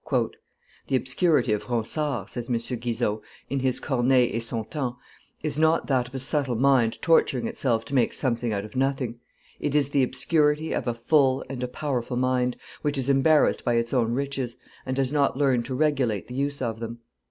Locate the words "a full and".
10.87-11.61